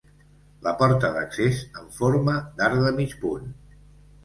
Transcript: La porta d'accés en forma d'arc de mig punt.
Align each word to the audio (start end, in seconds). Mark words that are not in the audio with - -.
La 0.67 0.71
porta 0.79 1.11
d'accés 1.17 1.61
en 1.83 1.93
forma 1.99 2.35
d'arc 2.59 2.83
de 2.89 2.97
mig 3.03 3.17
punt. 3.23 3.49